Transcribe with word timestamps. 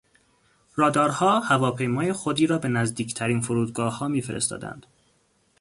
رادارها 0.75 1.39
هواپیماهای 1.39 2.13
خودی 2.13 2.47
را 2.47 2.57
به 2.57 2.67
نزدیکترین 2.67 3.41
فرودگاهها 3.41 4.07
میفرستادند. 4.07 4.85